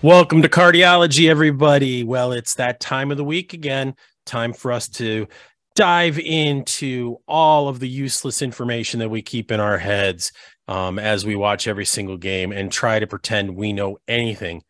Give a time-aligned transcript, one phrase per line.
[0.00, 2.04] Welcome to Cardiology, everybody.
[2.04, 3.96] Well, it's that time of the week again.
[4.26, 5.26] Time for us to
[5.74, 10.30] dive into all of the useless information that we keep in our heads
[10.68, 14.62] um, as we watch every single game and try to pretend we know anything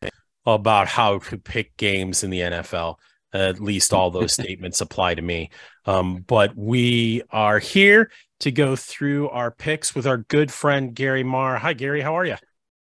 [0.46, 2.94] about how to pick games in the NFL.
[3.30, 5.50] At least all those statements apply to me.
[5.84, 8.10] Um, but we are here
[8.40, 11.58] to go through our picks with our good friend Gary Marr.
[11.58, 12.00] Hi, Gary.
[12.00, 12.36] How are you?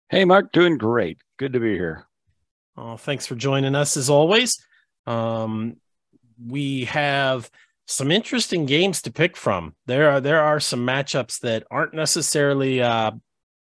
[0.08, 0.52] Hey, Mark.
[0.52, 1.18] Doing great.
[1.36, 2.06] Good to be here.
[2.76, 4.64] Oh, thanks for joining us as always.
[5.06, 5.76] Um,
[6.44, 7.50] we have
[7.86, 9.74] some interesting games to pick from.
[9.86, 13.12] There are there are some matchups that aren't necessarily uh,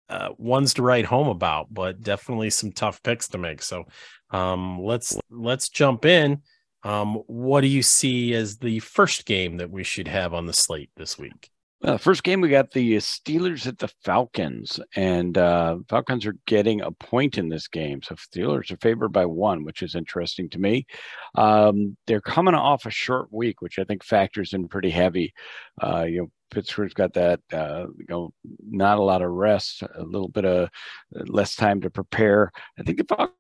[0.09, 3.62] uh, ones to write home about, but definitely some tough picks to make.
[3.62, 3.86] So
[4.31, 6.41] um, let's let's jump in.
[6.84, 10.53] Um, what do you see as the first game that we should have on the
[10.53, 11.50] slate this week?
[11.86, 16.81] Uh, first game, we got the Steelers at the Falcons, and uh, Falcons are getting
[16.81, 18.02] a point in this game.
[18.02, 20.88] So Steelers are favored by one, which is interesting to me.
[21.36, 25.31] Um, they're coming off a short week, which I think factors in pretty heavy.
[25.80, 28.33] Uh, you know, Pittsburgh's got that, uh, you know,
[28.67, 30.69] not a lot of rest, a little bit of
[31.11, 32.52] less time to prepare.
[32.80, 33.36] I think the Falcons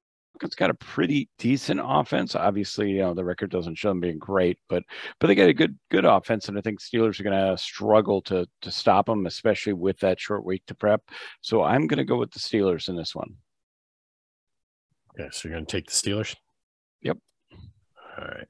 [0.45, 2.35] Falcons got a pretty decent offense.
[2.35, 4.83] Obviously, you know the record doesn't show them being great, but
[5.19, 8.21] but they got a good good offense, and I think Steelers are going to struggle
[8.23, 11.01] to to stop them, especially with that short week to prep.
[11.41, 13.35] So I'm going to go with the Steelers in this one.
[15.19, 16.35] Okay, so you're going to take the Steelers.
[17.01, 17.17] Yep.
[18.17, 18.47] All right.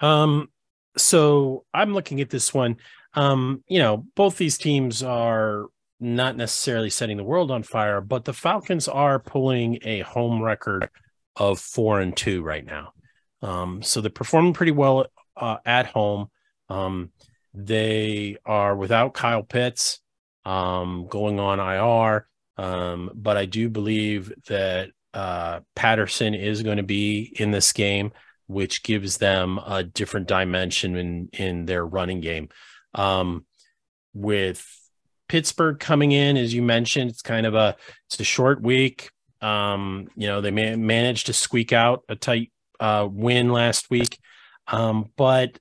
[0.00, 0.48] Um.
[0.96, 2.76] So I'm looking at this one.
[3.14, 3.64] Um.
[3.66, 5.66] You know, both these teams are
[6.00, 10.88] not necessarily setting the world on fire, but the Falcons are pulling a home record
[11.36, 12.92] of four and two right now.
[13.42, 16.28] Um, so they're performing pretty well uh, at home.
[16.68, 17.10] Um,
[17.54, 20.00] they are without Kyle Pitts
[20.44, 26.82] um, going on IR, um, but I do believe that uh, Patterson is going to
[26.82, 28.12] be in this game,
[28.46, 32.48] which gives them a different dimension in in their running game.
[32.94, 33.44] Um,
[34.14, 34.66] with
[35.28, 39.10] Pittsburgh coming in, as you mentioned, it's kind of a it's a short week.
[39.40, 42.50] Um, you know, they managed to squeak out a tight
[42.80, 44.18] uh, win last week,
[44.66, 45.58] um, but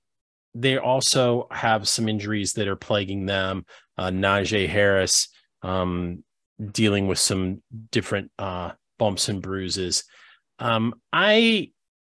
[0.56, 3.66] they also have some injuries that are plaguing them.
[3.98, 5.28] Uh, Najee Harris
[5.62, 6.24] um,
[6.72, 7.62] dealing with some
[7.92, 10.04] different uh, bumps and bruises.
[10.60, 11.72] Um, I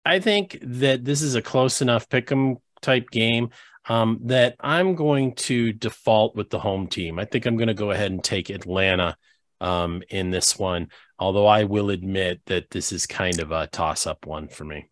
[0.05, 3.50] I think that this is a close enough pick 'em type game
[3.91, 7.19] um, that I'm going to default with the home team.
[7.19, 9.17] I think I'm going to go ahead and take Atlanta
[9.61, 14.06] um, in this one, although I will admit that this is kind of a toss
[14.06, 14.87] up one for me.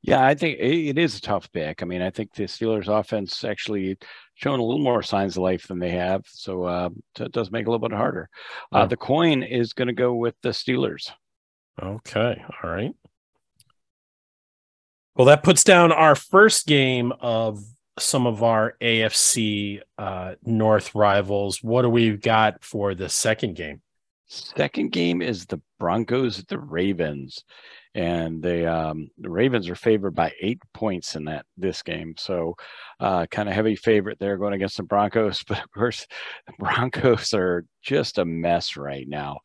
[0.00, 1.82] Yeah, I think it is a tough pick.
[1.82, 3.98] I mean, I think the Steelers' offense actually
[4.32, 6.88] shown a little more signs of life than they have, so, uh,
[7.18, 8.30] it does make it a little bit harder.
[8.72, 11.10] Uh, The coin is going to go with the Steelers.
[11.82, 12.92] Okay, all right.
[15.20, 17.62] Well, that puts down our first game of
[17.98, 21.62] some of our AFC uh, North rivals.
[21.62, 23.82] What do we got for the second game?
[24.28, 27.44] Second game is the Broncos at the Ravens,
[27.94, 32.14] and they um, the Ravens are favored by eight points in that this game.
[32.16, 32.56] So,
[32.98, 35.44] uh, kind of heavy favorite there going against the Broncos.
[35.46, 36.06] But of course,
[36.46, 39.40] the Broncos are just a mess right now.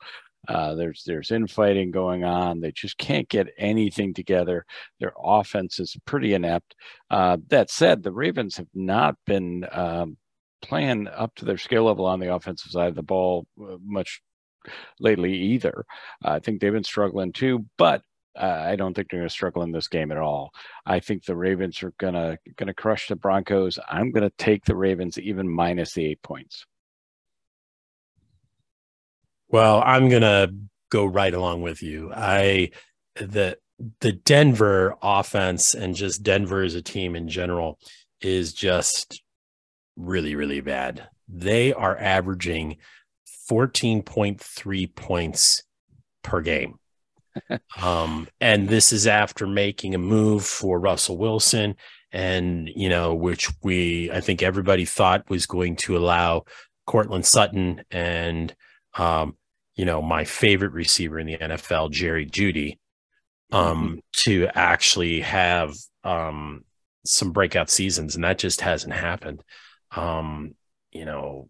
[0.48, 2.60] Uh, there's there's infighting going on.
[2.60, 4.66] They just can't get anything together.
[5.00, 6.76] Their offense is pretty inept.
[7.10, 10.18] Uh, that said, the Ravens have not been um,
[10.62, 14.22] playing up to their skill level on the offensive side of the ball uh, much
[15.00, 15.86] lately either.
[16.24, 18.02] I think they've been struggling too, but
[18.36, 20.52] uh, I don't think they're going to struggle in this game at all.
[20.86, 23.80] I think the Ravens are gonna gonna crush the Broncos.
[23.88, 26.66] I'm going to take the Ravens even minus the eight points.
[29.56, 30.50] Well, I'm gonna
[30.90, 32.12] go right along with you.
[32.14, 32.72] I
[33.16, 33.58] the
[34.02, 37.80] the Denver offense and just Denver as a team in general
[38.20, 39.24] is just
[39.96, 41.08] really, really bad.
[41.30, 42.80] They are averaging
[43.50, 45.64] 14.3 points
[46.22, 46.78] per game.
[47.82, 51.78] um, and this is after making a move for Russell Wilson,
[52.12, 56.44] and you know, which we I think everybody thought was going to allow
[56.86, 58.54] Courtland Sutton and
[58.98, 59.38] um,
[59.76, 62.80] you know, my favorite receiver in the NFL, Jerry Jeudy,
[63.52, 64.00] um, mm-hmm.
[64.24, 66.64] to actually have um,
[67.06, 69.44] some breakout seasons, and that just hasn't happened.
[69.96, 70.56] Um,
[70.92, 71.50] you know,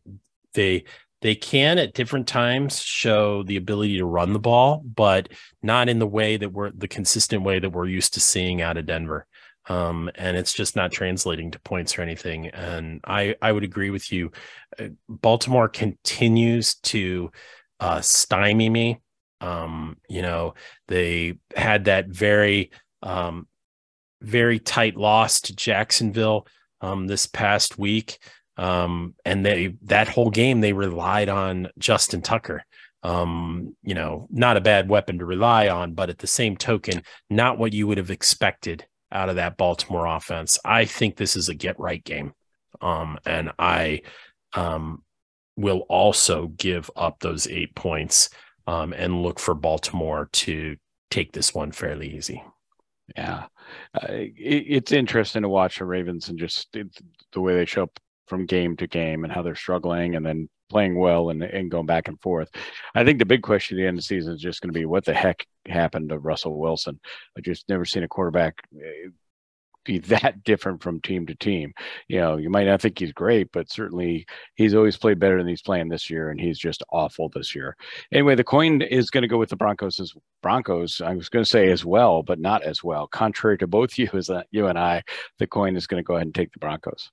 [0.53, 0.85] they
[1.21, 5.29] they can at different times show the ability to run the ball, but
[5.63, 8.77] not in the way that we're the consistent way that we're used to seeing out
[8.77, 9.25] of Denver.
[9.67, 12.47] Um, and it's just not translating to points or anything.
[12.49, 14.31] And I I would agree with you.
[14.79, 17.31] Uh, Baltimore continues to
[17.79, 19.01] uh, stymie me.
[19.41, 20.53] Um, you know,
[20.87, 22.71] they had that very,
[23.03, 23.47] um,
[24.21, 26.47] very tight loss to Jacksonville
[26.81, 28.19] um, this past week.
[28.57, 32.63] Um, and they that whole game they relied on Justin Tucker.
[33.03, 37.03] Um, you know, not a bad weapon to rely on, but at the same token,
[37.29, 40.57] not what you would have expected out of that Baltimore offense.
[40.65, 42.33] I think this is a get right game.
[42.81, 44.01] Um, and I
[44.53, 45.03] um,
[45.55, 48.29] will also give up those eight points
[48.67, 50.75] um, and look for Baltimore to
[51.11, 52.43] take this one fairly easy.
[53.15, 53.45] Yeah,
[53.93, 56.87] uh, it, it's interesting to watch the Ravens and just it,
[57.33, 60.49] the way they show up from game to game and how they're struggling and then
[60.69, 62.49] playing well and, and going back and forth.
[62.95, 64.79] I think the big question at the end of the season is just going to
[64.79, 66.99] be what the heck happened to Russell Wilson.
[67.37, 69.09] I just never seen a quarterback eh,
[69.85, 71.73] be that different from team to team.
[72.07, 75.47] You know, you might not think he's great, but certainly he's always played better than
[75.47, 77.75] he's playing this year, and he's just awful this year.
[78.11, 80.99] Anyway, the coin is going to go with the Broncos as Broncos.
[81.01, 83.07] I was going to say as well, but not as well.
[83.07, 85.03] Contrary to both you as you and I,
[85.39, 87.09] the coin is going to go ahead and take the Broncos.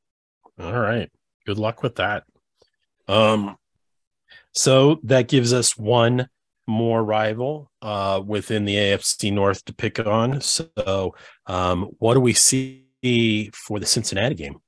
[0.58, 1.10] All right.
[1.46, 2.24] Good luck with that.
[3.08, 3.56] Um,
[4.52, 6.28] so that gives us one
[6.66, 10.40] more rival uh, within the AFC North to pick on.
[10.40, 11.14] So,
[11.46, 14.60] um, what do we see for the Cincinnati game?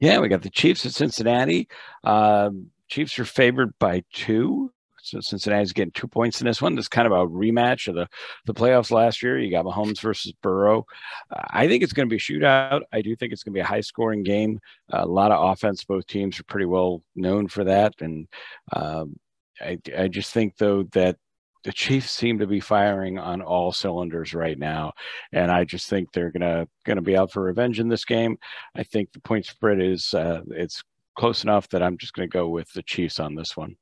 [0.00, 1.68] Yeah, we got the Chiefs at Cincinnati.
[2.04, 4.72] Um, Chiefs are favored by two.
[5.06, 6.74] So Cincinnati's getting two points in this one.
[6.74, 8.08] This is kind of a rematch of the,
[8.44, 9.38] the playoffs last year.
[9.38, 10.84] You got Mahomes versus Burrow.
[11.30, 12.82] I think it's going to be a shootout.
[12.92, 14.58] I do think it's going to be a high scoring game.
[14.90, 15.84] a lot of offense.
[15.84, 17.94] Both teams are pretty well known for that.
[18.00, 18.26] And
[18.72, 19.16] um,
[19.60, 21.16] I, I just think though that
[21.64, 24.92] the Chiefs seem to be firing on all cylinders right now,
[25.32, 28.38] and I just think they're gonna gonna be out for revenge in this game.
[28.76, 30.82] I think the point spread is uh, it's
[31.18, 33.76] close enough that I'm just gonna go with the Chiefs on this one.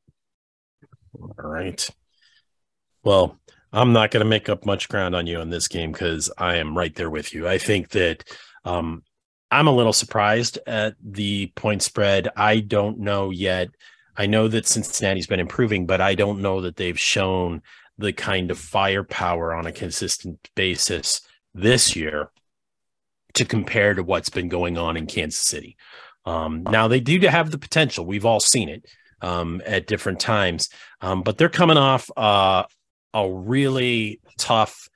[1.20, 1.86] All right.
[3.02, 3.38] Well,
[3.70, 6.76] I'm not to make up much ground on you in this game because I am
[6.76, 7.46] right there with you.
[7.46, 8.24] I think that
[8.64, 9.02] um,
[9.50, 12.28] I'm a little surprised at the point spread.
[12.36, 13.68] I don't know yet
[14.16, 17.62] I know that Cincinnati's been improving, but I don't know that they've shown
[17.98, 21.20] the kind of firepower on a consistent basis
[21.54, 22.30] this year
[23.34, 25.76] to compare to what's been going on in Kansas City.
[26.24, 28.06] Um, now they do have the potential.
[28.06, 28.86] We've all seen it
[29.20, 30.68] um, at different times,
[31.00, 32.64] um, but they're coming off uh,
[33.12, 34.88] a really tough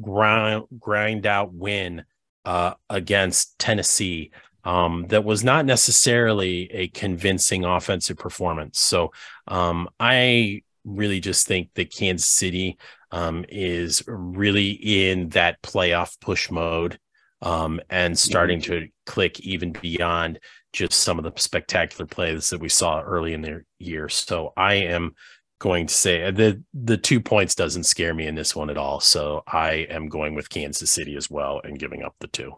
[0.00, 2.04] grind grind out win
[2.44, 4.30] uh, against Tennessee
[4.64, 8.78] um, that was not necessarily a convincing offensive performance.
[8.80, 9.12] So
[9.46, 12.78] um, I really just think that Kansas City
[13.10, 16.98] um, is really in that playoff push mode
[17.42, 18.30] um, and mm-hmm.
[18.30, 20.38] starting to click even beyond
[20.72, 24.08] just some of the spectacular plays that we saw early in their year.
[24.08, 25.14] So I am
[25.58, 28.76] going to say uh, the the two points doesn't scare me in this one at
[28.76, 29.00] all.
[29.00, 32.56] So I am going with Kansas City as well and giving up the two.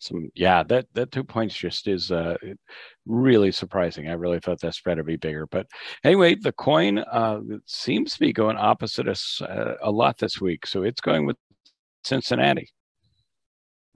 [0.00, 0.30] Awesome.
[0.34, 2.36] Yeah, that that two points just is uh,
[3.04, 4.08] really surprising.
[4.08, 5.46] I really thought that spread would be bigger.
[5.46, 5.66] But
[6.02, 10.66] anyway, the coin uh, seems to be going opposite us uh, a lot this week.
[10.66, 11.36] So it's going with
[12.02, 12.70] Cincinnati.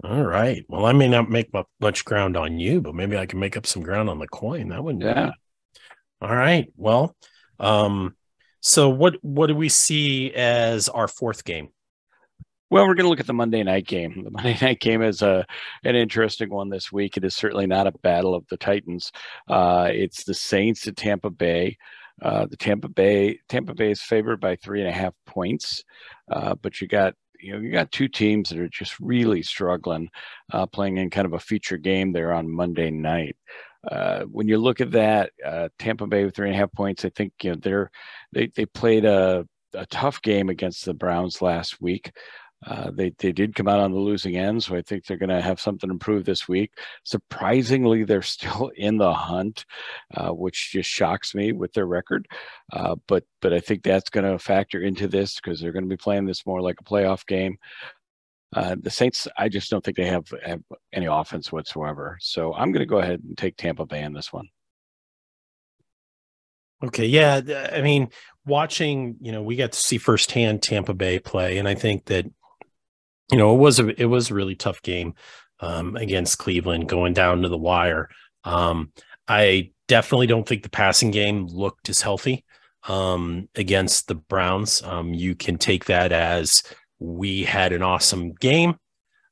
[0.02, 0.62] All right.
[0.68, 3.66] Well, I may not make much ground on you, but maybe I can make up
[3.66, 4.68] some ground on the coin.
[4.68, 5.04] That wouldn't.
[5.04, 5.32] Yeah.
[6.20, 6.66] All right.
[6.76, 7.16] Well,
[7.58, 8.14] um,
[8.60, 11.68] so what what do we see as our fourth game?
[12.74, 14.24] Well, we're going to look at the Monday night game.
[14.24, 15.46] The Monday night game is a
[15.84, 17.16] an interesting one this week.
[17.16, 19.12] It is certainly not a battle of the Titans.
[19.46, 21.78] Uh, it's the Saints at Tampa Bay.
[22.20, 25.84] Uh, the Tampa Bay Tampa Bay is favored by three and a half points,
[26.32, 30.08] uh, but you got you know you got two teams that are just really struggling,
[30.52, 33.36] uh, playing in kind of a feature game there on Monday night.
[33.88, 37.04] Uh, when you look at that, uh, Tampa Bay with three and a half points,
[37.04, 37.92] I think you know they're
[38.32, 42.12] they they played a a tough game against the Browns last week.
[42.66, 45.28] Uh, they they did come out on the losing end, so I think they're going
[45.28, 46.72] to have something to improved this week.
[47.04, 49.64] Surprisingly, they're still in the hunt,
[50.14, 52.26] uh, which just shocks me with their record.
[52.72, 55.88] Uh, but but I think that's going to factor into this because they're going to
[55.88, 57.58] be playing this more like a playoff game.
[58.54, 62.16] Uh, the Saints, I just don't think they have, have any offense whatsoever.
[62.20, 64.48] So I'm going to go ahead and take Tampa Bay in this one.
[66.84, 67.40] Okay, yeah,
[67.72, 68.10] I mean,
[68.46, 72.26] watching, you know, we got to see firsthand Tampa Bay play, and I think that
[73.30, 75.14] you know, it was a it was a really tough game
[75.60, 78.08] um, against Cleveland, going down to the wire.
[78.44, 78.92] Um,
[79.28, 82.44] I definitely don't think the passing game looked as healthy
[82.88, 84.82] um, against the Browns.
[84.82, 86.62] Um, you can take that as
[86.98, 88.76] we had an awesome game,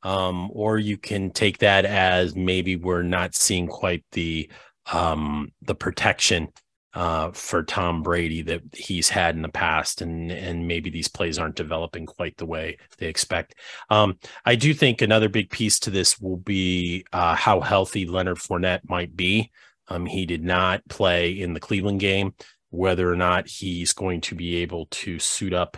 [0.03, 4.51] um, or you can take that as maybe we're not seeing quite the
[4.93, 6.49] um, the protection
[6.95, 11.39] uh, for Tom Brady that he's had in the past, and and maybe these plays
[11.39, 13.55] aren't developing quite the way they expect.
[13.89, 18.39] Um, I do think another big piece to this will be uh, how healthy Leonard
[18.39, 19.51] Fournette might be.
[19.89, 22.35] Um, he did not play in the Cleveland game.
[22.71, 25.77] Whether or not he's going to be able to suit up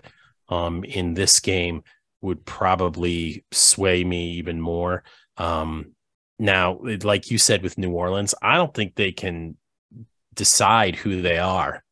[0.48, 1.82] um, in this game
[2.20, 5.02] would probably sway me even more.
[5.36, 5.92] Um,
[6.38, 9.56] now, like you said with New Orleans, I don't think they can
[10.34, 11.82] decide who they are.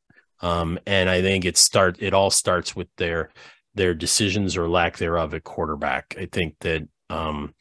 [0.41, 3.31] Um, and I think it start it all starts with their
[3.75, 6.15] their decisions or lack thereof at quarterback.
[6.19, 7.55] I think that um,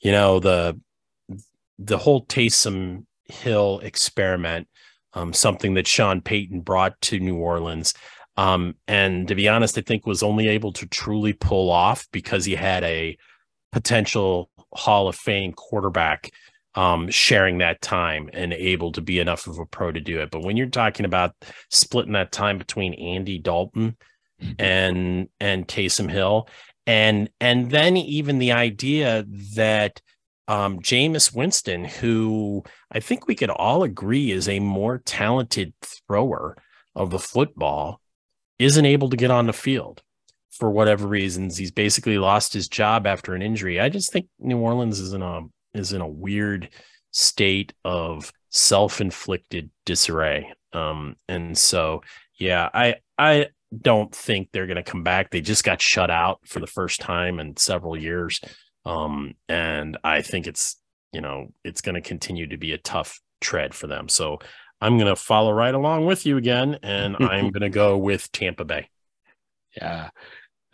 [0.00, 0.80] you know the
[1.78, 4.68] the whole Taysom Hill experiment,
[5.14, 7.94] um, something that Sean Payton brought to New Orleans,
[8.36, 12.44] um, and to be honest, I think was only able to truly pull off because
[12.44, 13.16] he had a
[13.72, 16.30] potential Hall of Fame quarterback
[16.74, 20.30] um, sharing that time and able to be enough of a pro to do it.
[20.30, 21.34] But when you're talking about
[21.70, 23.96] splitting that time between Andy Dalton
[24.42, 24.52] mm-hmm.
[24.58, 26.48] and and Taysom Hill,
[26.86, 30.00] and and then even the idea that
[30.48, 36.56] um, Jameis Winston, who I think we could all agree is a more talented thrower
[36.94, 38.00] of the football,
[38.58, 40.02] isn't able to get on the field
[40.50, 41.56] for whatever reasons.
[41.56, 43.80] He's basically lost his job after an injury.
[43.80, 45.42] I just think New Orleans is in a
[45.74, 46.68] is in a weird
[47.10, 50.52] state of self-inflicted disarray.
[50.72, 52.02] Um, and so,
[52.38, 53.48] yeah, I I
[53.82, 55.30] don't think they're going to come back.
[55.30, 58.40] They just got shut out for the first time in several years.
[58.84, 60.76] Um, and I think it's,
[61.12, 64.08] you know, it's going to continue to be a tough tread for them.
[64.08, 64.38] So
[64.80, 68.30] I'm going to follow right along with you again, and I'm going to go with
[68.32, 68.88] Tampa Bay.
[69.76, 70.10] Yeah.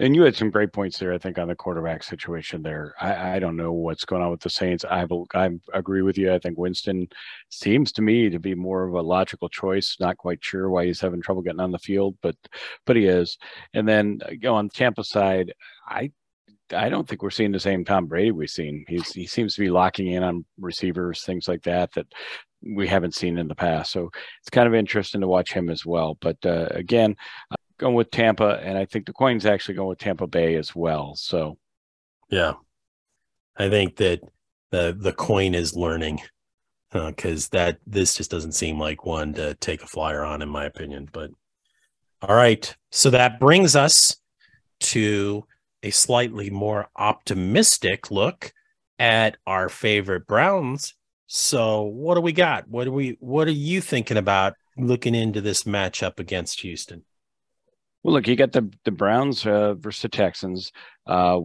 [0.01, 2.95] And you had some great points there, I think, on the quarterback situation there.
[2.99, 4.83] I, I don't know what's going on with the Saints.
[4.87, 6.33] I, I agree with you.
[6.33, 7.07] I think Winston
[7.51, 9.99] seems to me to be more of a logical choice.
[10.01, 12.35] Not quite sure why he's having trouble getting on the field, but
[12.87, 13.37] but he is.
[13.75, 15.53] And then you know, on Tampa side,
[15.87, 16.13] I
[16.73, 18.87] I don't think we're seeing the same Tom Brady we've seen.
[18.89, 22.07] He's he seems to be locking in on receivers, things like that that
[22.63, 23.93] we haven't seen in the past.
[23.93, 26.17] So it's kind of interesting to watch him as well.
[26.23, 27.17] But uh, again,
[27.81, 31.15] going with Tampa, and I think the coin's actually going with Tampa Bay as well.
[31.17, 31.59] So,
[32.29, 32.53] yeah,
[33.57, 34.21] I think that
[34.71, 36.21] the the coin is learning
[36.93, 40.49] because uh, that this just doesn't seem like one to take a flyer on, in
[40.49, 41.09] my opinion.
[41.11, 41.31] But
[42.23, 44.17] all right, so that brings us
[44.81, 45.45] to
[45.83, 48.53] a slightly more optimistic look
[48.99, 50.95] at our favorite Browns.
[51.27, 52.69] So, what do we got?
[52.69, 53.17] What do we?
[53.21, 57.05] What are you thinking about looking into this matchup against Houston?
[58.03, 60.73] Well, look, you got the the Browns uh, versus the Texans.
[61.07, 61.41] Uh,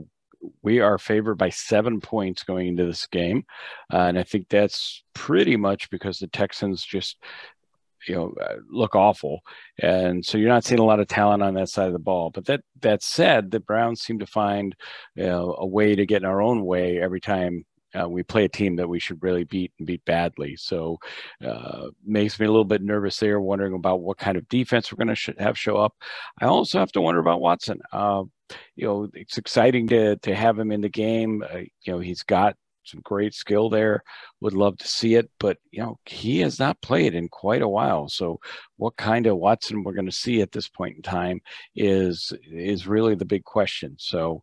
[0.61, 3.45] we are favored by seven points going into this game,
[3.91, 7.17] uh, and I think that's pretty much because the Texans just
[8.07, 9.41] you know uh, look awful.
[9.81, 12.29] And so you're not seeing a lot of talent on that side of the ball.
[12.31, 14.75] But that that said the browns seem to find
[15.15, 17.65] you know, a way to get in our own way every time
[17.99, 20.55] uh, we play a team that we should really beat and beat badly.
[20.55, 20.99] So
[21.45, 24.97] uh, makes me a little bit nervous there, wondering about what kind of defense we're
[24.97, 25.93] going to sh- have show up.
[26.39, 27.81] I also have to wonder about Watson.
[27.91, 28.23] Uh,
[28.75, 31.43] you know, it's exciting to to have him in the game.
[31.43, 34.03] Uh, you know, he's got some great skill there.
[34.41, 37.67] Would love to see it, but you know, he has not played in quite a
[37.67, 38.07] while.
[38.07, 38.39] So,
[38.77, 41.41] what kind of Watson we're going to see at this point in time
[41.75, 43.95] is is really the big question.
[43.99, 44.41] So,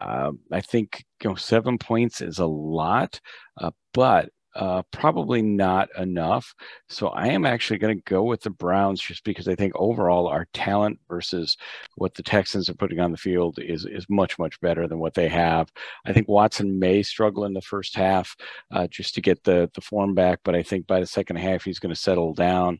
[0.00, 3.20] um, I think you know seven points is a lot,
[3.58, 6.54] uh, but uh, probably not enough.
[6.88, 10.28] So I am actually going to go with the Browns just because I think overall
[10.28, 11.56] our talent versus
[11.96, 15.14] what the Texans are putting on the field is is much much better than what
[15.14, 15.72] they have.
[16.06, 18.36] I think Watson may struggle in the first half
[18.70, 21.64] uh, just to get the the form back, but I think by the second half
[21.64, 22.78] he's going to settle down.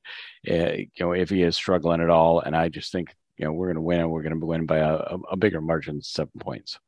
[0.49, 3.53] Uh, you know, if he is struggling at all, and I just think you know
[3.53, 6.33] we're going to win and we're going to win by a, a bigger margin, seven
[6.39, 6.79] points.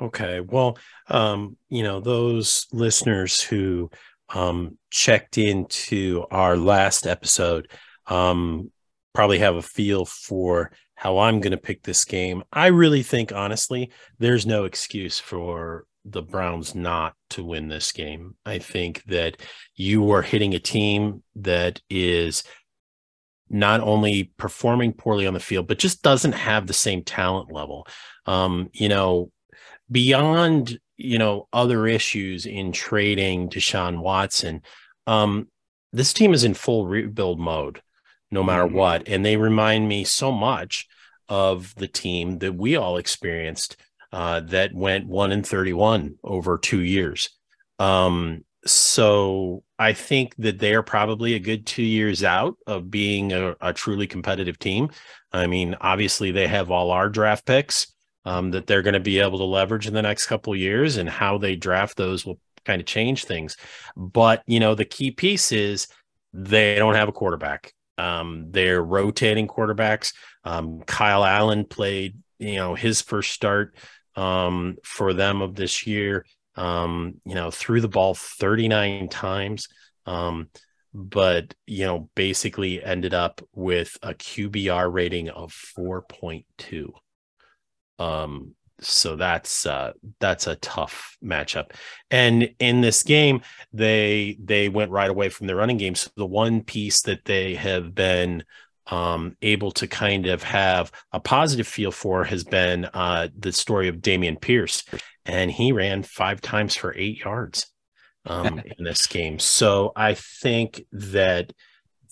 [0.00, 0.40] Okay.
[0.40, 0.78] Well,
[1.08, 3.90] um, you know, those listeners who
[4.28, 7.70] um, checked into our last episode
[8.06, 8.70] um,
[9.12, 12.44] probably have a feel for how I'm going to pick this game.
[12.52, 18.36] I really think, honestly, there's no excuse for the Browns not to win this game.
[18.46, 19.40] I think that
[19.74, 22.44] you are hitting a team that is
[23.50, 27.86] not only performing poorly on the field, but just doesn't have the same talent level.
[28.26, 29.30] Um, you know,
[29.90, 34.62] beyond you know other issues in trading Deshaun Watson,
[35.06, 35.48] um,
[35.92, 37.80] this team is in full rebuild mode,
[38.30, 38.76] no matter mm-hmm.
[38.76, 40.86] what, and they remind me so much
[41.28, 43.76] of the team that we all experienced
[44.12, 47.30] uh, that went one and thirty-one over two years.
[47.78, 53.54] Um, so I think that they're probably a good two years out of being a,
[53.60, 54.90] a truly competitive team.
[55.32, 57.94] I mean, obviously they have all our draft picks
[58.24, 61.08] um, that they're going to be able to leverage in the next couple years, and
[61.08, 63.56] how they draft those will kind of change things.
[63.96, 65.88] But you know, the key piece is
[66.32, 67.72] they don't have a quarterback.
[67.96, 70.12] Um, they're rotating quarterbacks.
[70.44, 73.74] Um, Kyle Allen played, you know, his first start
[74.14, 76.24] um, for them of this year.
[76.54, 79.68] Um, you know, threw the ball 39 times.
[80.06, 80.48] Um,
[80.94, 86.90] but you know, basically ended up with a QBR rating of 4.2.
[87.98, 91.72] Um, so that's uh that's a tough matchup.
[92.10, 95.94] And in this game they they went right away from the running game.
[95.94, 98.44] So the one piece that they have been
[98.86, 103.88] um able to kind of have a positive feel for has been uh the story
[103.88, 104.84] of Dameon Pierce.
[105.24, 107.66] And he ran five times for 8 yards
[108.26, 109.38] um in this game.
[109.38, 111.52] So i think that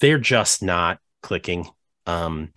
[0.00, 1.68] they're just not clicking.
[2.06, 2.52] Um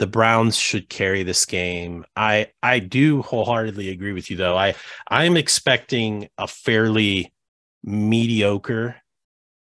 [0.00, 2.06] the Browns should carry this game.
[2.16, 4.56] I I do wholeheartedly agree with you though.
[4.56, 4.74] I
[5.08, 7.34] I'm expecting a fairly
[7.84, 8.96] mediocre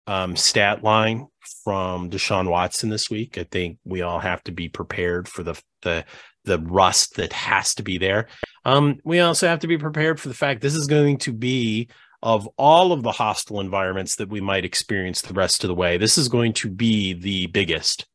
[0.07, 1.29] um, stat line
[1.65, 3.39] from Deshaun Watson this week.
[3.39, 6.05] I think we all have to be prepared for the the
[6.45, 8.29] the rust that has to be there.
[8.67, 11.89] Um, we also have to be prepared for the fact this is going to be
[12.23, 15.97] of all of the hostile environments that we might experience the rest of the way.
[15.97, 18.07] This is going to be the biggest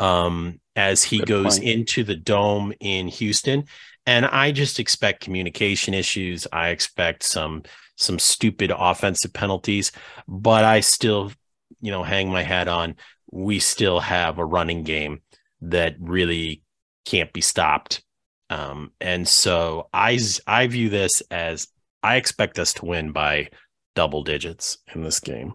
[0.00, 1.70] um, as he Good goes point.
[1.70, 3.64] into the dome in Houston.
[4.06, 6.46] And I just expect communication issues.
[6.52, 7.64] I expect some
[7.96, 9.90] some stupid offensive penalties,
[10.26, 11.32] but I still,
[11.80, 12.94] you know, hang my hat on.
[13.30, 15.20] We still have a running game
[15.62, 16.62] that really
[17.04, 18.02] can't be stopped.
[18.48, 21.68] Um, and so I I view this as
[22.02, 23.50] I expect us to win by
[23.94, 25.54] double digits in this game.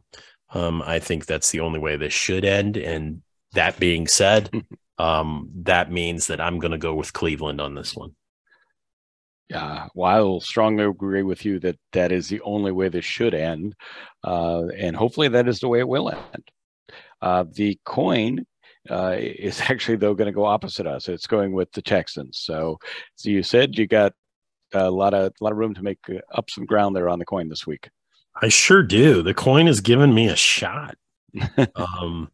[0.54, 4.50] Um, I think that's the only way this should end, and that being said,
[4.98, 8.16] um, that means that I'm going to go with Cleveland on this one.
[9.50, 13.34] Yeah, well, I'll strongly agree with you that that is the only way this should
[13.34, 13.76] end,
[14.24, 16.44] uh, and hopefully that is the way it will end.
[17.22, 18.46] Uh, the coin
[18.90, 21.08] uh, is actually though going to go opposite us.
[21.08, 22.40] It's going with the Texans.
[22.40, 22.80] So,
[23.16, 24.14] so you said you got
[24.74, 27.20] a lot of a lot of room to make uh, up some ground there on
[27.20, 27.90] the coin this week.
[28.42, 29.22] I sure do.
[29.22, 30.96] The coin has given me a shot.
[31.76, 32.32] um,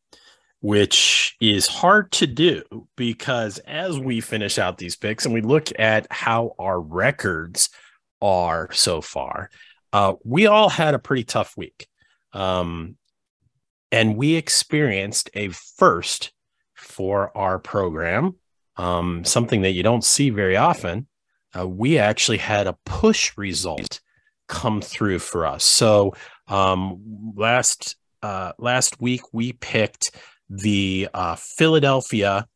[0.62, 2.64] which is hard to do
[2.96, 7.70] because as we finish out these picks and we look at how our records
[8.22, 9.50] are so far,
[9.94, 11.88] uh, we all had a pretty tough week.
[12.34, 12.98] Um,
[13.92, 16.32] and we experienced a first
[16.76, 18.36] for our program,
[18.78, 21.08] um, something that you don't see very often.
[21.58, 24.02] Uh, we actually had a push result
[24.48, 25.64] come through for us.
[25.64, 26.14] So
[26.48, 30.12] um, last uh, last week we picked
[30.50, 32.48] the uh, Philadelphia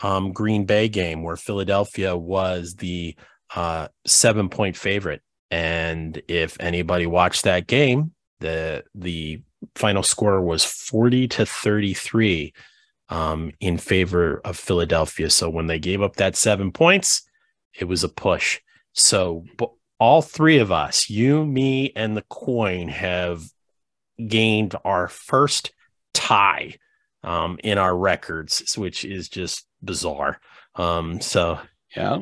[0.00, 3.16] um, Green Bay game, where Philadelphia was the
[3.54, 5.22] uh, seven point favorite.
[5.50, 9.42] And if anybody watched that game, the the
[9.74, 12.54] final score was 40 to 33
[13.10, 15.28] um, in favor of Philadelphia.
[15.28, 17.22] So when they gave up that seven points,
[17.78, 18.60] it was a push.
[18.92, 19.44] So
[19.98, 23.42] all three of us, you, me, and the coin, have
[24.26, 25.72] gained our first
[26.14, 26.76] tie
[27.22, 30.40] um, in our records, which is just bizarre.
[30.74, 31.58] Um, so
[31.96, 32.20] yeah,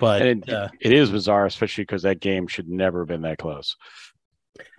[0.00, 3.38] but it, uh, it is bizarre, especially because that game should never have been that
[3.38, 3.76] close.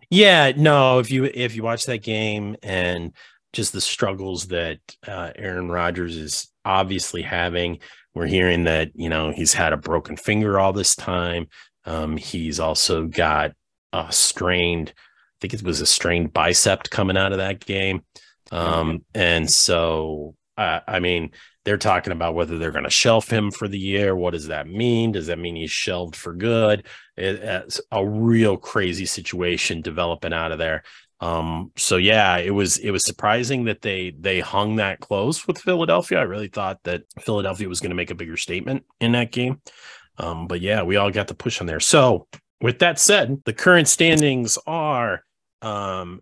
[0.10, 1.00] Yeah, no.
[1.00, 3.14] If you if you watch that game and
[3.54, 7.80] just the struggles that uh, Aaron Rodgers is obviously having,
[8.14, 11.48] we're hearing that you know he's had a broken finger all this time.
[11.86, 13.54] Um, he's also got
[13.92, 18.04] a strained, I think it was a strained bicep coming out of that game.
[18.54, 21.32] Um, and so, uh, I mean,
[21.66, 24.16] they're talking about whether they're going to shelf him for the year.
[24.16, 25.14] What does that mean?
[25.14, 26.86] Does that mean he's shelved for good?
[27.16, 30.84] It, it's a real crazy situation developing out of there.
[31.20, 35.58] Um, so yeah, it was it was surprising that they they hung that close with
[35.58, 36.20] Philadelphia.
[36.20, 39.62] I really thought that Philadelphia was going to make a bigger statement in that game.
[40.18, 41.80] Um, but yeah, we all got the push on there.
[41.80, 42.28] So
[42.60, 45.24] with that said, the current standings are
[45.62, 46.22] um,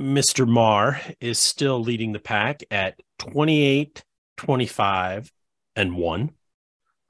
[0.00, 0.46] Mr.
[0.46, 4.04] Marr is still leading the pack at 28,
[4.36, 5.32] 25,
[5.74, 6.30] and 1.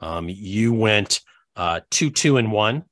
[0.01, 1.21] Um, you went
[1.57, 2.85] uh, 2 2 and 1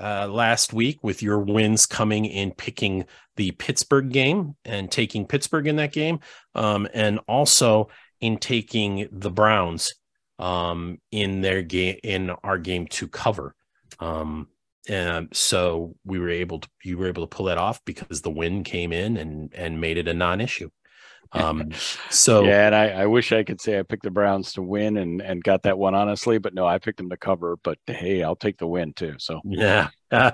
[0.00, 3.04] uh, last week with your wins coming in picking
[3.36, 6.20] the Pittsburgh game and taking Pittsburgh in that game,
[6.54, 7.88] um, and also
[8.20, 9.94] in taking the Browns
[10.38, 13.54] um, in their game in our game to cover.
[13.98, 14.48] Um,
[14.88, 18.30] and so we were able to you were able to pull that off because the
[18.30, 20.68] win came in and and made it a non-issue.
[21.32, 21.70] Um,
[22.10, 24.96] so yeah, and I, I wish I could say I picked the Browns to win
[24.96, 27.56] and and got that one honestly, but no, I picked them to cover.
[27.62, 29.14] But hey, I'll take the win too.
[29.18, 29.88] So yeah,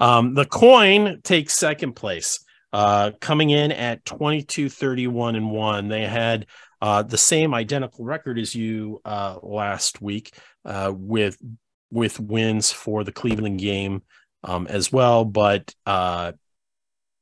[0.00, 5.50] um, the coin takes second place, uh, coming in at twenty two thirty one and
[5.50, 5.88] one.
[5.88, 6.46] They had
[6.80, 11.36] uh, the same identical record as you uh, last week uh, with
[11.90, 14.02] with wins for the Cleveland game
[14.44, 16.32] um, as well, but uh,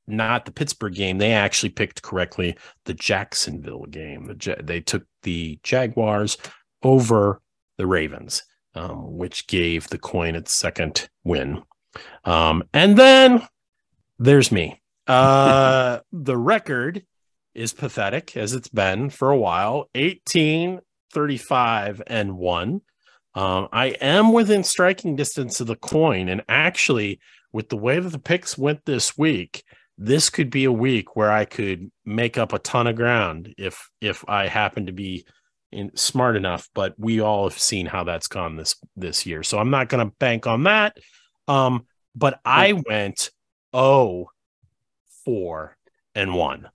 [0.06, 1.18] not the Pittsburgh game.
[1.18, 4.26] They actually picked correctly the Jacksonville game.
[4.26, 6.38] The, they took the Jaguars
[6.82, 7.40] over
[7.76, 8.42] the Ravens,
[8.74, 11.62] um, which gave the coin its second win.
[12.24, 13.46] Um, and then
[14.18, 14.80] there's me.
[15.06, 17.04] Uh, the record
[17.54, 20.80] is pathetic as it's been for a while 18,
[21.12, 22.80] 35, and 1.
[23.38, 26.28] Um, I am within striking distance of the coin.
[26.28, 27.20] And actually,
[27.52, 29.62] with the way that the picks went this week,
[29.96, 33.88] this could be a week where I could make up a ton of ground if
[34.00, 35.24] if I happen to be
[35.70, 36.68] in, smart enough.
[36.74, 40.04] But we all have seen how that's gone this this year, so I'm not going
[40.04, 40.96] to bank on that.
[41.46, 43.30] Um, but I went
[43.72, 44.30] oh
[45.24, 45.76] four
[46.12, 46.70] and one.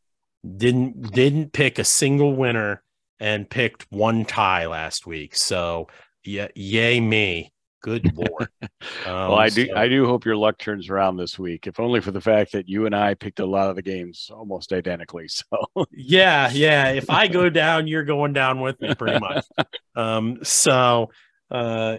[0.55, 2.81] Didn't didn't pick a single winner
[3.19, 5.35] and picked one tie last week.
[5.35, 5.89] So
[6.23, 7.53] yeah, yay me.
[7.81, 8.49] Good lord.
[9.05, 9.67] Um, well, I do.
[9.67, 9.75] So.
[9.75, 12.69] I do hope your luck turns around this week, if only for the fact that
[12.69, 15.27] you and I picked a lot of the games almost identically.
[15.27, 15.45] So
[15.91, 16.89] yeah, yeah.
[16.91, 19.45] If I go down, you're going down with me, pretty much.
[19.95, 20.39] um.
[20.43, 21.11] So,
[21.51, 21.97] uh,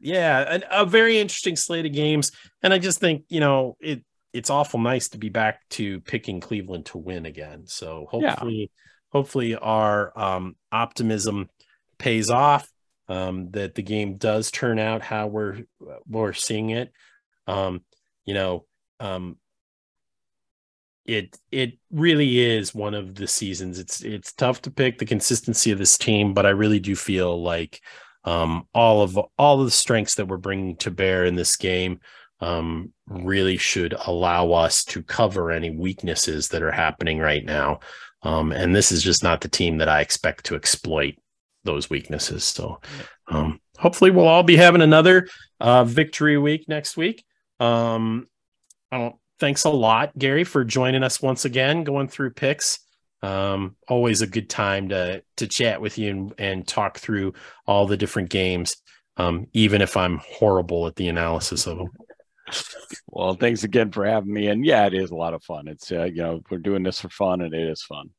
[0.00, 2.30] yeah, a, a very interesting slate of games,
[2.62, 4.02] and I just think you know it.
[4.32, 7.66] It's awful nice to be back to picking Cleveland to win again.
[7.66, 8.66] So hopefully, yeah.
[9.10, 11.48] hopefully our um, optimism
[11.98, 12.68] pays off
[13.08, 15.64] um, that the game does turn out how we're
[16.08, 16.92] we're seeing it.
[17.46, 17.82] Um,
[18.24, 18.64] you know,
[19.00, 19.36] um,
[21.04, 23.78] it it really is one of the seasons.
[23.78, 27.40] It's it's tough to pick the consistency of this team, but I really do feel
[27.40, 27.80] like
[28.24, 32.00] um, all of all of the strengths that we're bringing to bear in this game
[32.40, 37.80] um, really should allow us to cover any weaknesses that are happening right now.
[38.22, 41.14] Um, and this is just not the team that I expect to exploit
[41.66, 42.44] those weaknesses.
[42.44, 42.80] So
[43.28, 45.28] um, hopefully we'll all be having another
[45.60, 47.24] uh, victory week next week.
[47.60, 48.26] Um,
[49.38, 52.80] thanks a lot, Gary, for joining us once again, going through picks.
[53.22, 57.32] Um, always a good time to to chat with you and, and talk through
[57.66, 58.76] all the different games,
[59.16, 61.90] um, even if I'm horrible at the analysis of them.
[63.08, 64.48] Well, thanks again for having me.
[64.48, 65.66] And yeah, it is a lot of fun.
[65.66, 68.10] It's uh, you know we're doing this for fun, and it is fun.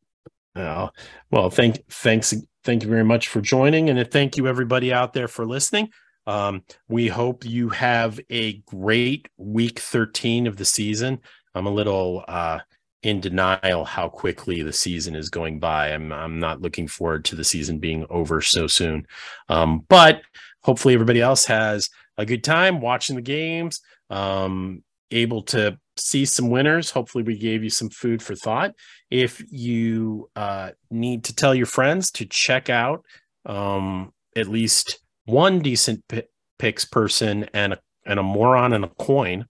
[0.55, 0.89] Oh,
[1.29, 2.33] well, thank thanks
[2.67, 5.89] thank you very much for joining, and thank you everybody out there for listening.
[6.27, 11.19] Um, we hope you have a great week 13 of the season.
[11.55, 12.59] I'm a little uh,
[13.03, 15.93] in denial how quickly the season is going by.
[15.93, 19.07] I'm I'm not looking forward to the season being over so soon.
[19.47, 20.21] Um, but
[20.61, 26.49] hopefully everybody else has a good time watching the games, um, able to see some
[26.49, 26.91] winners.
[26.91, 28.73] Hopefully, we gave you some food for thought.
[29.09, 33.03] If you uh, need to tell your friends to check out
[33.45, 36.23] um, at least one decent p-
[36.59, 39.45] picks person and a, and a moron and a coin,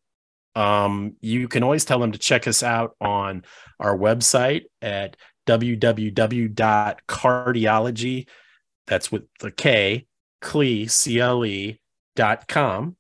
[0.55, 3.43] um, you can always tell them to check us out on
[3.79, 8.27] our website at www.cardiology.
[8.88, 10.07] That's with the K,
[10.41, 11.79] CLE, C-L-E
[12.15, 12.95] dot com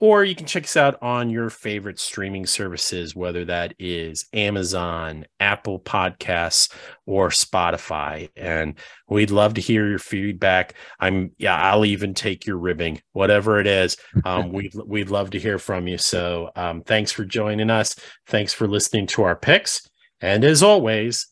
[0.00, 5.26] or you can check us out on your favorite streaming services, whether that is Amazon,
[5.40, 6.72] Apple Podcasts,
[7.06, 8.28] or Spotify.
[8.36, 8.74] And
[9.08, 10.74] we'd love to hear your feedback.
[11.00, 13.96] I'm, yeah, I'll even take your ribbing, whatever it is.
[14.24, 15.98] Um, we'd, we'd love to hear from you.
[15.98, 17.96] So um, thanks for joining us.
[18.26, 19.88] Thanks for listening to our picks.
[20.20, 21.26] And as always,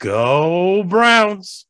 [0.00, 1.66] go Browns.